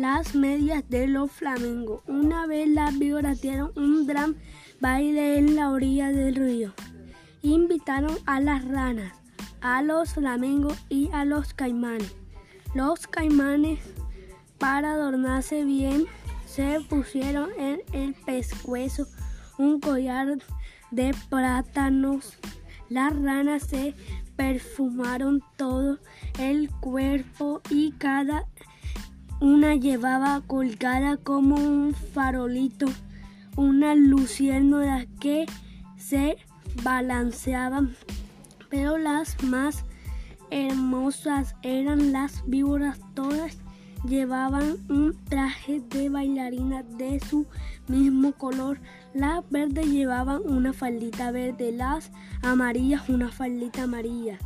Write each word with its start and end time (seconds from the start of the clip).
las 0.00 0.34
medias 0.34 0.88
de 0.88 1.08
los 1.08 1.32
flamingos. 1.32 2.02
Una 2.06 2.46
vez 2.46 2.68
las 2.68 2.96
víboras 2.98 3.40
dieron 3.40 3.72
un 3.74 4.06
gran 4.06 4.36
baile 4.80 5.38
en 5.38 5.56
la 5.56 5.70
orilla 5.70 6.10
del 6.12 6.36
río. 6.36 6.72
Invitaron 7.42 8.16
a 8.24 8.40
las 8.40 8.64
ranas, 8.64 9.12
a 9.60 9.82
los 9.82 10.14
flamingos 10.14 10.78
y 10.88 11.10
a 11.12 11.24
los 11.24 11.52
caimanes. 11.52 12.14
Los 12.74 13.08
caimanes, 13.08 13.80
para 14.58 14.92
adornarse 14.92 15.64
bien, 15.64 16.06
se 16.46 16.80
pusieron 16.88 17.50
en 17.58 17.82
el 17.92 18.14
pescuezo 18.14 19.06
un 19.58 19.80
collar 19.80 20.38
de 20.92 21.14
plátanos. 21.28 22.38
Las 22.88 23.20
ranas 23.20 23.64
se 23.64 23.94
perfumaron 24.36 25.42
todo 25.56 25.98
el 26.38 26.70
cuerpo 26.70 27.60
y 27.68 27.92
cada 27.92 28.46
una 29.40 29.74
llevaba 29.76 30.40
colgada 30.46 31.16
como 31.16 31.56
un 31.56 31.94
farolito 31.94 32.86
una 33.58 33.96
luciérnaga 33.96 35.06
que 35.18 35.44
se 35.96 36.36
balanceaban, 36.84 37.96
pero 38.68 38.98
las 38.98 39.42
más 39.42 39.84
hermosas 40.50 41.56
eran 41.62 42.12
las 42.12 42.44
víboras 42.46 43.00
todas 43.14 43.58
llevaban 44.06 44.76
un 44.88 45.16
traje 45.24 45.80
de 45.80 46.08
bailarina 46.08 46.84
de 46.84 47.18
su 47.18 47.46
mismo 47.88 48.30
color. 48.32 48.78
Las 49.12 49.42
verdes 49.50 49.86
llevaban 49.86 50.42
una 50.44 50.72
faldita 50.72 51.32
verde, 51.32 51.72
las 51.72 52.12
amarillas 52.42 53.08
una 53.08 53.32
faldita 53.32 53.82
amarilla 53.82 54.38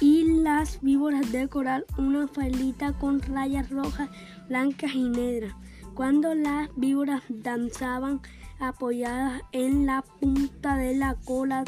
y 0.00 0.24
las 0.42 0.80
víboras 0.80 1.32
de 1.32 1.48
coral 1.48 1.84
una 1.98 2.28
faldita 2.28 2.92
con 2.94 3.20
rayas 3.20 3.70
rojas, 3.70 4.08
blancas 4.48 4.94
y 4.94 5.08
negras. 5.08 5.54
Cuando 5.94 6.34
las 6.34 6.68
víboras 6.76 7.22
danzaban 7.28 8.20
apoyadas 8.58 9.42
en 9.52 9.86
la 9.86 10.02
punta 10.02 10.76
de 10.76 10.96
la 10.96 11.14
cola, 11.14 11.64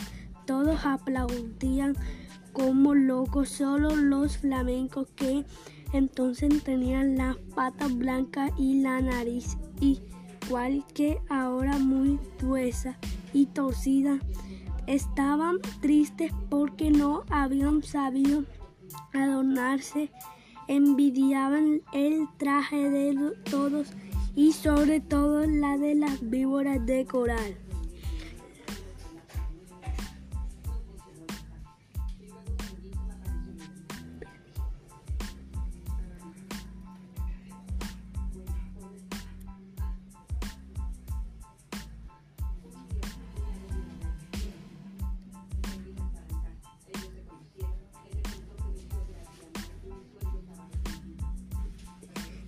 todos 0.46 0.84
aplaudían 0.84 1.96
como 2.52 2.94
locos, 2.94 3.50
solo 3.50 3.94
los 3.94 4.38
flamencos 4.38 5.08
que 5.14 5.44
entonces 5.92 6.62
tenían 6.64 7.16
las 7.16 7.36
patas 7.54 7.96
blancas 7.96 8.50
y 8.58 8.80
la 8.80 9.00
nariz 9.00 9.56
igual 9.80 10.84
que 10.94 11.18
ahora 11.28 11.78
muy 11.78 12.18
gruesa 12.38 12.98
y 13.32 13.46
torcida. 13.46 14.18
Estaban 14.88 15.58
tristes 15.82 16.32
porque 16.48 16.90
no 16.90 17.24
habían 17.28 17.82
sabido 17.82 18.44
adornarse, 19.12 20.10
envidiaban 20.66 21.82
el 21.92 22.26
traje 22.38 22.88
de 22.88 23.14
todos 23.50 23.92
y 24.34 24.52
sobre 24.52 25.00
todo 25.00 25.44
la 25.44 25.76
de 25.76 25.94
las 25.94 26.30
víboras 26.30 26.86
de 26.86 27.04
coral. 27.04 27.58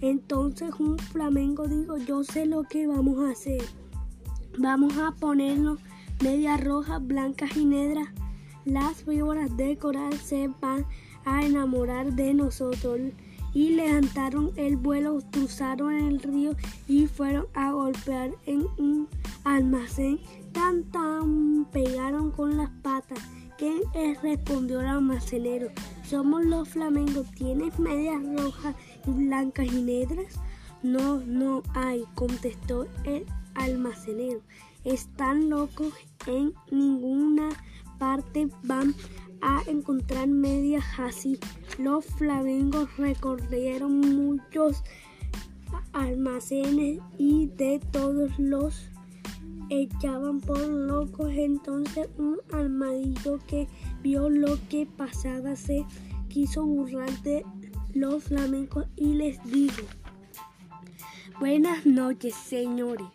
Entonces 0.00 0.70
un 0.78 0.98
flamenco 0.98 1.68
dijo, 1.68 1.96
yo 1.98 2.24
sé 2.24 2.46
lo 2.46 2.62
que 2.62 2.86
vamos 2.86 3.18
a 3.18 3.32
hacer. 3.32 3.62
Vamos 4.58 4.96
a 4.98 5.12
ponernos 5.12 5.78
medias 6.22 6.62
rojas, 6.62 7.06
blancas 7.06 7.56
y 7.56 7.64
negras. 7.64 8.08
Las 8.64 9.04
víboras 9.04 9.56
de 9.56 9.76
coral 9.76 10.14
se 10.14 10.48
van 10.60 10.86
a 11.24 11.44
enamorar 11.44 12.12
de 12.14 12.34
nosotros. 12.34 13.00
Y 13.52 13.70
levantaron 13.70 14.52
el 14.54 14.76
vuelo, 14.76 15.18
cruzaron 15.32 15.92
el 15.92 16.20
río 16.20 16.54
y 16.86 17.08
fueron 17.08 17.46
a 17.54 17.72
golpear 17.72 18.30
en 18.46 18.64
un 18.78 19.08
almacén. 19.44 20.20
Tan 20.52 20.84
tan 20.84 21.66
pegaron 21.72 22.30
con 22.30 22.56
las 22.56 22.70
patas. 22.82 23.18
¿Qué 23.58 23.82
respondió 24.22 24.80
el 24.80 24.86
almacenero? 24.86 25.68
Somos 26.10 26.44
los 26.44 26.68
flamengos. 26.70 27.30
¿Tienes 27.36 27.78
medias 27.78 28.20
rojas 28.36 28.74
blancas 29.06 29.68
y 29.72 29.80
negras? 29.80 30.40
No, 30.82 31.20
no 31.20 31.62
hay, 31.72 32.02
contestó 32.16 32.88
el 33.04 33.24
almacenero. 33.54 34.40
Están 34.82 35.48
locos, 35.50 35.94
en 36.26 36.52
ninguna 36.72 37.50
parte 38.00 38.48
van 38.64 38.92
a 39.40 39.62
encontrar 39.68 40.26
medias 40.26 40.84
así. 40.98 41.38
Los 41.78 42.06
flamengos 42.06 42.88
recorrieron 42.96 44.00
muchos 44.00 44.82
almacenes 45.92 46.98
y 47.18 47.46
de 47.54 47.80
todos 47.92 48.36
los 48.36 48.89
echaban 49.70 50.40
por 50.40 50.58
locos. 50.58 51.30
Entonces 51.34 52.08
un 52.18 52.38
armadillo 52.52 53.38
que 53.46 53.66
vio 54.02 54.28
lo 54.28 54.58
que 54.68 54.86
pasaba 54.86 55.56
se 55.56 55.86
quiso 56.28 56.66
burlar 56.66 57.10
de 57.22 57.44
los 57.94 58.24
flamencos 58.24 58.86
y 58.96 59.14
les 59.14 59.42
dijo, 59.44 59.82
buenas 61.38 61.86
noches 61.86 62.34
señores 62.34 63.06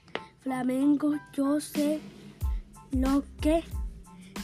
flamencos, 0.45 1.17
yo 1.33 1.59
sé 1.59 1.99
lo 2.91 3.23
que 3.41 3.63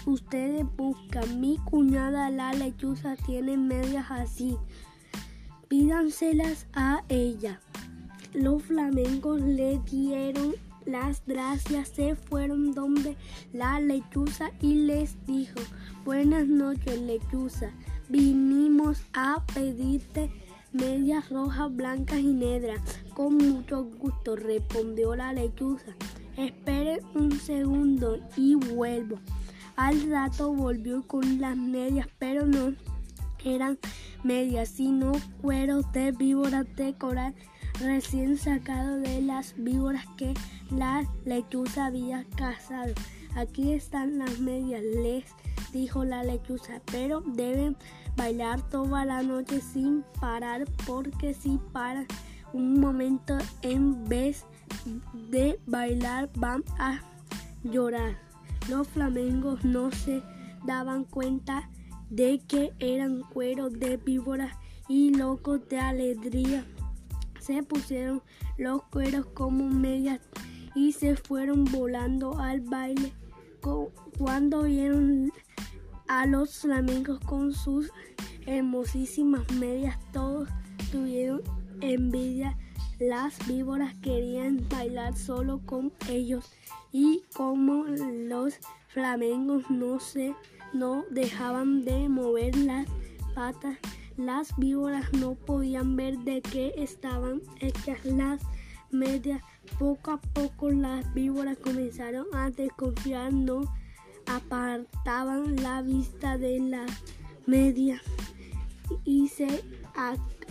ustedes 0.08 0.66
buscan. 0.76 1.40
Mi 1.40 1.58
cuñada 1.60 2.32
la 2.32 2.54
lechuza 2.54 3.16
tiene 3.16 3.56
medias 3.56 4.10
así. 4.10 4.58
Pídanselas 5.68 6.66
a 6.74 7.04
ella. 7.08 7.62
Los 8.34 8.64
flamencos 8.64 9.42
le 9.42 9.80
dieron 9.80 10.56
las 10.86 11.24
gracias, 11.26 11.90
se 11.90 12.16
fueron 12.16 12.74
donde 12.74 13.18
la 13.54 13.80
lechuza 13.80 14.52
y 14.62 14.76
les 14.76 15.16
dijo, 15.26 15.60
buenas 16.06 16.48
noches 16.48 17.00
lechuza, 17.02 17.72
vinimos 18.10 19.02
a 19.14 19.44
pedirte 19.54 20.30
medias 20.74 21.30
rojas, 21.30 21.76
blancas 21.76 22.20
y 22.20 22.34
negras. 22.34 22.82
Con 23.14 23.38
mucho 23.38 23.84
gusto 23.84 24.36
respondió 24.36 25.16
la 25.16 25.34
lechuza. 25.34 25.94
Esperen 26.38 27.00
un 27.14 27.32
segundo 27.40 28.20
y 28.36 28.56
vuelvo. 28.56 29.20
Al 29.76 30.10
rato 30.10 30.54
volvió 30.54 31.06
con 31.08 31.42
las 31.42 31.58
medias, 31.58 32.08
pero 32.20 32.46
no 32.46 32.74
eran 33.44 33.80
medias, 34.24 34.70
sino 34.70 35.14
cueros 35.42 35.92
de 35.92 36.12
víboras 36.12 36.66
de 36.76 36.94
coral 36.94 37.34
recién 37.82 38.38
sacado 38.38 38.98
de 38.98 39.22
las 39.22 39.54
víboras 39.58 40.06
que 40.18 40.34
la 40.70 41.08
lechuza 41.26 41.88
había 41.88 42.26
cazado. 42.36 42.94
Aquí 43.36 43.74
están 43.74 44.20
las 44.20 44.40
medias, 44.40 44.84
les 44.84 45.26
dijo 45.72 46.04
la 46.04 46.24
lechuza, 46.24 46.82
pero 46.92 47.22
deben 47.22 47.78
bailar 48.16 48.62
toda 48.70 49.06
la 49.06 49.24
noche 49.24 49.62
sin 49.62 50.04
parar 50.20 50.66
porque 50.86 51.34
si 51.34 51.60
paran 51.72 52.08
un 52.54 52.80
momento 52.80 53.38
en 53.62 54.08
vez 54.08 54.46
de 55.30 55.60
bailar 55.66 56.30
van 56.36 56.64
a 56.78 57.02
llorar. 57.64 58.18
Los 58.70 58.88
flamengos 58.90 59.64
no 59.64 59.92
se 59.92 60.22
daban 60.66 61.06
cuenta 61.06 61.70
de 62.10 62.40
que 62.48 62.74
eran 62.80 63.22
cueros 63.22 63.80
de 63.80 63.98
víboras 63.98 64.58
y 64.88 65.16
locos 65.16 65.68
de 65.70 65.80
alegría. 65.80 66.66
Se 67.42 67.64
pusieron 67.64 68.22
los 68.58 68.84
cueros 68.84 69.26
como 69.34 69.68
medias 69.68 70.20
y 70.76 70.94
se 70.94 71.16
fueron 71.16 71.66
volando 71.66 72.38
al 72.40 72.62
baile. 72.62 73.14
Cuando 74.18 74.64
vieron 74.64 75.32
a 76.08 76.28
los 76.28 76.60
flamencos 76.60 77.20
con 77.22 77.52
sus 77.52 77.92
hermosísimas 78.46 79.50
medias, 79.54 79.98
todos 80.12 80.48
tuvieron 80.92 81.42
envidia. 81.82 82.58
Las 83.00 83.36
víboras 83.48 83.96
querían 84.04 84.64
bailar 84.70 85.18
solo 85.18 85.62
con 85.66 85.92
ellos 86.08 86.52
y 86.92 87.24
como 87.34 87.86
los 87.86 88.60
flamencos 88.88 89.70
no 89.72 90.00
se 90.00 90.36
no 90.74 91.04
dejaban 91.10 91.84
de 91.84 92.08
mover 92.08 92.56
las 92.56 92.86
patas, 93.34 93.78
las 94.18 94.56
víboras 94.58 95.12
no 95.14 95.36
podían 95.36 95.96
ver 95.96 96.18
de 96.20 96.42
qué 96.42 96.74
estaban 96.78 97.42
hechas 97.60 98.04
las 98.06 98.42
medias. 98.92 99.42
Poco 99.80 100.12
a 100.12 100.18
poco 100.18 100.70
las 100.70 101.14
víboras 101.14 101.58
comenzaron 101.58 102.26
a 102.34 102.50
desconfiar, 102.50 103.34
no 103.34 103.62
apartaban 104.28 105.56
la 105.58 105.82
vista 105.82 106.38
de 106.38 106.60
las 106.60 106.92
medias 107.46 108.02
y 109.06 109.28
se 109.30 109.64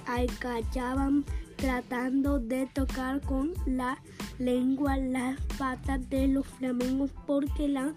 acallaban 0.06 1.24
tratando 1.56 2.38
de 2.38 2.66
tocar 2.66 3.20
con 3.20 3.52
la 3.66 3.98
lengua 4.38 4.96
las 4.96 5.38
patas 5.58 6.08
de 6.08 6.28
los 6.28 6.46
flamencos 6.46 7.10
porque 7.26 7.68
las 7.68 7.92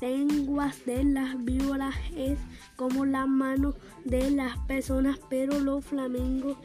lenguas 0.00 0.84
de 0.84 1.04
las 1.04 1.44
víboras 1.44 1.94
es 2.16 2.38
como 2.76 3.04
la 3.04 3.26
mano 3.26 3.74
de 4.04 4.30
las 4.30 4.56
personas, 4.60 5.18
pero 5.28 5.58
los 5.60 5.84
flamencos 5.84 6.56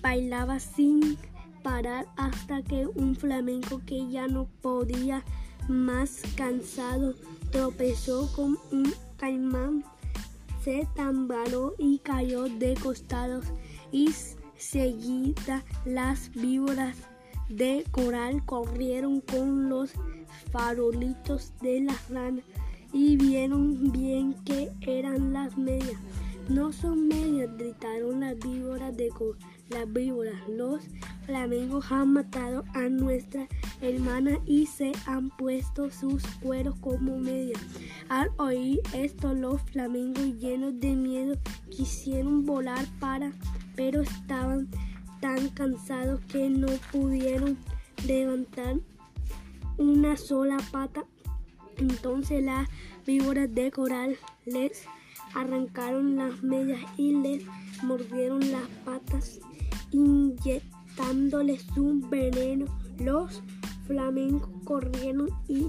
bailaban 0.00 0.60
sin 0.60 1.18
parar 1.62 2.06
hasta 2.16 2.62
que 2.62 2.86
un 2.86 3.14
flamenco 3.14 3.80
que 3.84 4.08
ya 4.08 4.26
no 4.26 4.46
podía 4.62 5.22
más 5.68 6.22
cansado 6.36 7.14
tropezó 7.50 8.32
con 8.32 8.58
un 8.72 8.92
caimán, 9.16 9.84
se 10.62 10.88
tambaló 10.94 11.74
y 11.78 11.98
cayó 11.98 12.44
de 12.44 12.74
costados 12.74 13.46
y 13.92 14.10
seguida 14.56 15.64
las 15.84 16.32
víboras 16.32 16.96
de 17.48 17.84
coral 17.90 18.44
corrieron 18.44 19.20
con 19.20 19.68
los 19.68 19.92
farolitos 20.50 21.52
de 21.60 21.80
las 21.82 22.10
ranas 22.10 22.44
y 22.92 23.16
vieron 23.16 23.92
bien 23.92 24.34
que 24.44 24.70
eran 24.80 25.32
las 25.32 25.56
medias. 25.56 26.00
No 26.48 26.72
son 26.72 27.08
medias, 27.08 27.54
gritaron 27.58 28.20
las 28.20 28.38
víboras 28.38 28.96
de 28.96 29.10
las 29.68 29.92
víboras. 29.92 30.36
Los 30.48 30.82
flamingos 31.26 31.92
han 31.92 32.14
matado 32.14 32.64
a 32.72 32.88
nuestra 32.88 33.46
hermana 33.82 34.38
y 34.46 34.64
se 34.64 34.92
han 35.04 35.28
puesto 35.28 35.90
sus 35.90 36.22
cueros 36.42 36.74
como 36.80 37.18
medias. 37.18 37.60
Al 38.08 38.30
oír 38.38 38.80
esto, 38.94 39.34
los 39.34 39.60
flamingos 39.60 40.38
llenos 40.38 40.80
de 40.80 40.96
miedo 40.96 41.36
quisieron 41.68 42.46
volar 42.46 42.86
para, 42.98 43.32
pero 43.76 44.00
estaban 44.00 44.68
tan 45.20 45.48
cansados 45.50 46.20
que 46.32 46.48
no 46.48 46.68
pudieron 46.90 47.58
levantar 48.06 48.76
una 49.76 50.16
sola 50.16 50.56
pata 50.72 51.04
entonces 51.78 52.44
las 52.44 52.68
víboras 53.06 53.54
de 53.54 53.70
coral 53.70 54.16
les 54.44 54.84
arrancaron 55.34 56.16
las 56.16 56.42
medias 56.42 56.80
y 56.96 57.12
les 57.12 57.44
mordieron 57.82 58.40
las 58.50 58.66
patas, 58.84 59.40
inyectándoles 59.90 61.66
un 61.76 62.08
veneno. 62.08 62.66
Los 62.98 63.42
flamencos 63.86 64.50
corrieron 64.64 65.28
y 65.48 65.68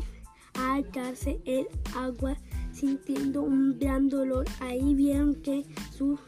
a 0.56 0.80
echarse 0.80 1.40
el 1.46 1.68
agua 1.96 2.38
sintiendo 2.72 3.42
un 3.42 3.78
gran 3.80 4.10
dolor. 4.10 4.46
Ahí 4.60 4.94
vieron 4.94 5.36
que 5.36 5.66
sus 5.92 6.20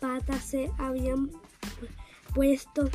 patas 0.00 0.44
se 0.44 0.70
habían 0.78 1.30
puesto 2.34 2.88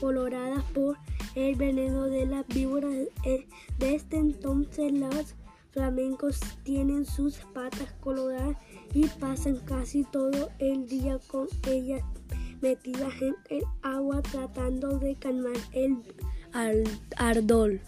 coloradas 0.00 0.64
por 0.72 0.96
el 1.34 1.56
veneno 1.56 2.04
de 2.04 2.26
las 2.26 2.46
víboras. 2.48 2.92
Eh, 3.24 3.46
desde 3.78 4.18
entonces 4.18 4.92
los 4.92 5.34
flamencos 5.70 6.40
tienen 6.64 7.04
sus 7.04 7.38
patas 7.54 7.92
coloradas 8.00 8.56
y 8.92 9.06
pasan 9.06 9.58
casi 9.64 10.04
todo 10.04 10.50
el 10.58 10.86
día 10.86 11.18
con 11.28 11.48
ellas 11.68 12.02
metidas 12.60 13.12
en 13.20 13.36
el 13.48 13.64
agua 13.82 14.20
tratando 14.22 14.98
de 14.98 15.14
calmar 15.16 15.56
el 15.72 16.02
ardor. 17.16 17.80